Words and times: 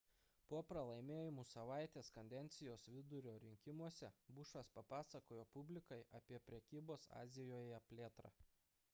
po 0.51 0.59
pralaimėjimų 0.67 1.43
savaitės 1.49 2.07
kadencijos 2.15 2.85
vidurio 2.93 3.35
rinkimuose 3.43 4.09
bušas 4.39 4.71
papasakojo 4.77 5.43
publikai 5.57 5.99
apie 6.21 6.39
prekybos 6.47 7.05
azijoje 7.21 7.81
plėtrą 7.93 8.33